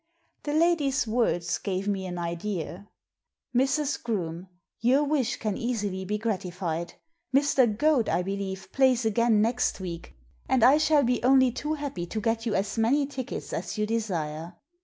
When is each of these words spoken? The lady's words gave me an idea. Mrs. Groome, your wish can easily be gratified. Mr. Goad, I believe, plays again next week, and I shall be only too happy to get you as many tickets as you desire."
The 0.45 0.53
lady's 0.55 1.05
words 1.05 1.59
gave 1.59 1.87
me 1.87 2.07
an 2.07 2.17
idea. 2.17 2.89
Mrs. 3.55 4.01
Groome, 4.01 4.47
your 4.79 5.03
wish 5.03 5.35
can 5.35 5.55
easily 5.55 6.05
be 6.05 6.17
gratified. 6.17 6.95
Mr. 7.35 7.67
Goad, 7.77 8.09
I 8.09 8.23
believe, 8.23 8.71
plays 8.71 9.05
again 9.05 9.43
next 9.43 9.79
week, 9.79 10.15
and 10.49 10.63
I 10.63 10.79
shall 10.79 11.03
be 11.03 11.21
only 11.23 11.51
too 11.51 11.75
happy 11.75 12.07
to 12.07 12.19
get 12.19 12.47
you 12.47 12.55
as 12.55 12.79
many 12.79 13.05
tickets 13.05 13.53
as 13.53 13.77
you 13.77 13.85
desire." 13.85 14.55